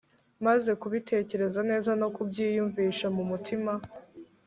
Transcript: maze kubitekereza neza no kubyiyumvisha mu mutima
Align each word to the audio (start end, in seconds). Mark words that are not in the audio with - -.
maze 0.45 0.69
kubitekereza 0.81 1.59
neza 1.69 1.91
no 2.01 2.07
kubyiyumvisha 2.15 3.07
mu 3.15 3.23
mutima 3.31 3.71